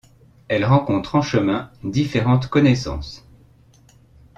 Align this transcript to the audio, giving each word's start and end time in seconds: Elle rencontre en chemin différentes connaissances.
Elle 0.47 0.65
rencontre 0.65 1.13
en 1.13 1.21
chemin 1.21 1.69
différentes 1.83 2.47
connaissances. 2.47 3.23